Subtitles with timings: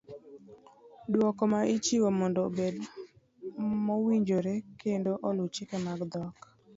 [1.11, 2.75] Duoko ma ichiwo mondo obed
[3.85, 6.35] mowinjore kendo olu chike mag dhok.